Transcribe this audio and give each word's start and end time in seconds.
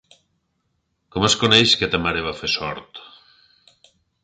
Com 1.15 1.27
es 1.27 1.35
coneix 1.43 1.75
que 1.83 1.91
ta 1.95 2.01
mare 2.07 2.25
va 2.31 2.33
fer 2.41 2.51
sort! 2.57 3.05